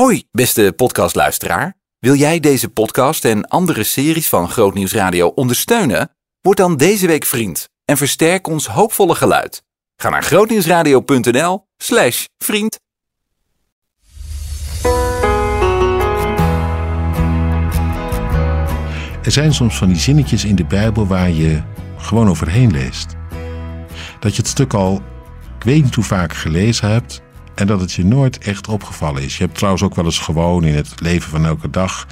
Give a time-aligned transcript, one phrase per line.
[0.00, 1.74] Hoi, beste podcastluisteraar.
[1.98, 6.10] Wil jij deze podcast en andere series van Grootnieuws Radio ondersteunen?
[6.40, 9.62] Word dan deze week vriend en versterk ons hoopvolle geluid.
[9.96, 12.80] Ga naar grootnieuwsradio.nl slash vriend.
[19.22, 21.62] Er zijn soms van die zinnetjes in de Bijbel waar je
[21.96, 23.14] gewoon overheen leest.
[24.20, 25.02] Dat je het stuk al,
[25.58, 27.23] ik weet niet hoe vaak gelezen hebt
[27.54, 29.36] en dat het je nooit echt opgevallen is.
[29.36, 32.06] Je hebt trouwens ook wel eens gewoon in het leven van elke dag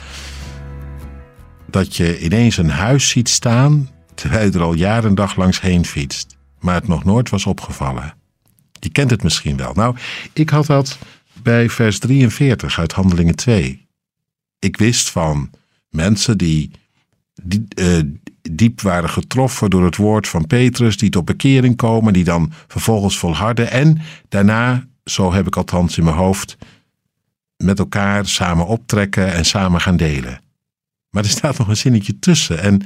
[1.67, 5.61] dat je ineens een huis ziet staan terwijl je er al jaren en dag langs
[5.61, 8.15] heen fietst, maar het nog nooit was opgevallen.
[8.81, 9.73] Je kent het misschien wel.
[9.73, 9.97] Nou,
[10.33, 10.99] ik had dat
[11.43, 13.87] bij vers 43 uit Handelingen 2.
[14.59, 15.51] Ik wist van
[15.89, 16.71] mensen die
[17.43, 18.01] die, eh,
[18.51, 23.19] diep waren getroffen door het woord van Petrus, die tot bekering komen, die dan vervolgens
[23.19, 26.57] volharden en daarna, zo heb ik althans in mijn hoofd,
[27.57, 30.41] met elkaar samen optrekken en samen gaan delen.
[31.11, 32.83] Maar er staat nog een zinnetje tussen en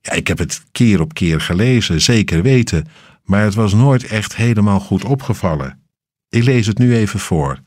[0.00, 2.86] ja, ik heb het keer op keer gelezen, zeker weten,
[3.24, 5.82] maar het was nooit echt helemaal goed opgevallen.
[6.28, 7.58] Ik lees het nu even voor.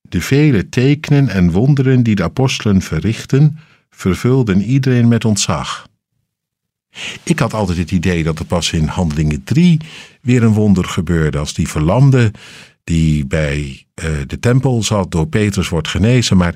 [0.00, 3.58] De vele tekenen en wonderen die de apostelen verrichten,
[3.90, 5.86] vervulden iedereen met ontzag.
[7.22, 9.80] Ik had altijd het idee dat er pas in Handelingen 3
[10.20, 12.32] weer een wonder gebeurde als die verlamde
[12.84, 16.54] die bij uh, de tempel zat door Petrus wordt genezen, maar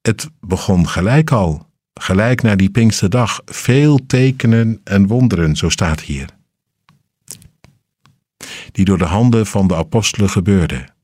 [0.00, 6.28] het begon gelijk al, gelijk na die Pinksterdag, veel tekenen en wonderen, zo staat hier.
[8.72, 10.94] Die door de handen van de apostelen gebeurden.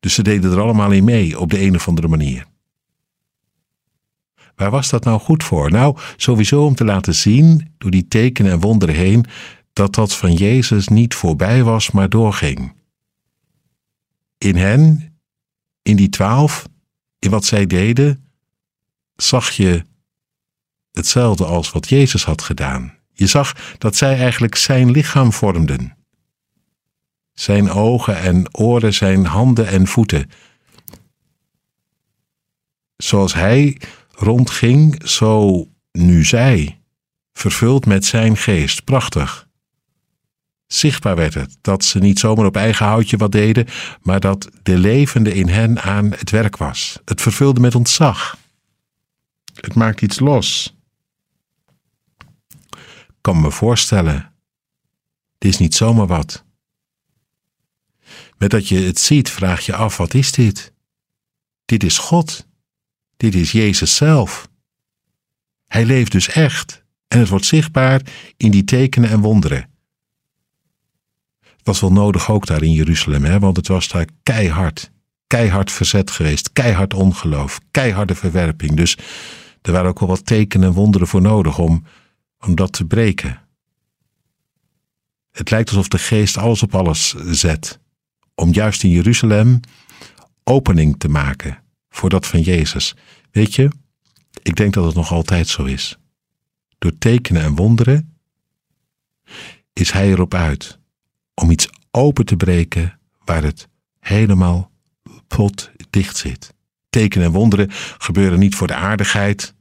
[0.00, 2.46] Dus ze deden er allemaal in mee op de een of andere manier.
[4.56, 5.70] Waar was dat nou goed voor?
[5.70, 9.26] Nou, sowieso om te laten zien, door die tekenen en wonderen heen,
[9.72, 12.74] dat dat van Jezus niet voorbij was, maar doorging.
[14.38, 15.14] In hen,
[15.82, 16.68] in die twaalf,
[17.18, 18.30] in wat zij deden,
[19.16, 19.84] zag je
[20.92, 22.94] hetzelfde als wat Jezus had gedaan.
[23.12, 25.96] Je zag dat zij eigenlijk zijn lichaam vormden.
[27.32, 30.30] Zijn ogen en oren, zijn handen en voeten.
[32.96, 33.80] Zoals hij
[34.16, 36.80] rondging, zo nu zij,
[37.32, 38.84] vervuld met zijn geest.
[38.84, 39.48] Prachtig.
[40.66, 43.66] Zichtbaar werd het dat ze niet zomaar op eigen houtje wat deden,
[44.02, 46.98] maar dat de levende in hen aan het werk was.
[47.04, 48.36] Het vervulde met ontzag.
[49.54, 50.76] Het maakt iets los.
[53.06, 54.32] Ik kan me voorstellen,
[55.38, 56.44] dit is niet zomaar wat.
[58.38, 60.72] Met dat je het ziet, vraag je af: wat is dit?
[61.64, 62.45] Dit is God.
[63.16, 64.48] Dit is Jezus zelf.
[65.66, 68.00] Hij leeft dus echt en het wordt zichtbaar
[68.36, 69.70] in die tekenen en wonderen.
[71.40, 73.38] Het was wel nodig ook daar in Jeruzalem, hè?
[73.38, 74.90] want het was daar keihard,
[75.26, 78.76] keihard verzet geweest, keihard ongeloof, keiharde verwerping.
[78.76, 78.98] Dus
[79.62, 81.84] er waren ook wel wat tekenen en wonderen voor nodig om,
[82.40, 83.40] om dat te breken.
[85.32, 87.80] Het lijkt alsof de geest alles op alles zet,
[88.34, 89.60] om juist in Jeruzalem
[90.44, 91.64] opening te maken
[91.96, 92.94] voor dat van Jezus.
[93.30, 93.70] Weet je,
[94.42, 95.98] ik denk dat het nog altijd zo is.
[96.78, 98.18] Door tekenen en wonderen
[99.72, 100.78] is Hij erop uit
[101.34, 103.68] om iets open te breken waar het
[103.98, 104.70] helemaal
[105.26, 106.54] pot dicht zit.
[106.90, 109.54] Tekenen en wonderen gebeuren niet voor de aardigheid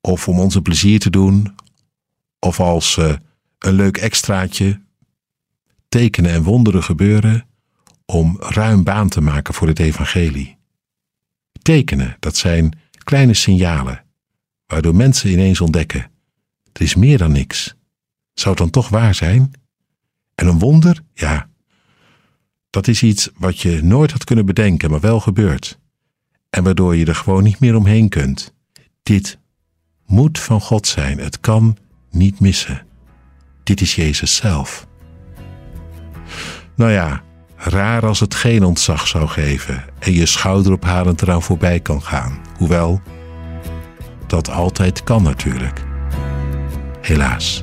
[0.00, 1.54] of om onze plezier te doen
[2.38, 3.14] of als uh,
[3.58, 4.80] een leuk extraatje.
[5.88, 7.46] Tekenen en wonderen gebeuren
[8.04, 10.60] om ruim baan te maken voor het evangelie.
[11.62, 14.04] Tekenen, dat zijn kleine signalen,
[14.66, 16.10] waardoor mensen ineens ontdekken:
[16.72, 17.74] er is meer dan niks.
[18.34, 19.50] Zou het dan toch waar zijn?
[20.34, 21.48] En een wonder, ja,
[22.70, 25.78] dat is iets wat je nooit had kunnen bedenken, maar wel gebeurt.
[26.50, 28.54] En waardoor je er gewoon niet meer omheen kunt.
[29.02, 29.38] Dit
[30.06, 31.18] moet van God zijn.
[31.18, 31.76] Het kan
[32.10, 32.86] niet missen.
[33.62, 34.86] Dit is Jezus zelf.
[36.74, 37.24] Nou ja,
[37.64, 42.40] Raar als het geen ontzag zou geven en je schouderophalend eraan voorbij kan gaan.
[42.56, 43.00] Hoewel,
[44.26, 45.82] dat altijd kan natuurlijk.
[47.00, 47.62] Helaas.